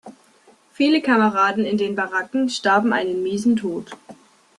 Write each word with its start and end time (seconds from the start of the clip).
Viele 0.73 0.99
Kameraden 0.99 1.63
in 1.63 1.77
den 1.77 1.93
Baracken 1.93 2.49
starben 2.49 2.91
einen 2.91 3.21
miesen 3.21 3.55
Tod. 3.55 3.91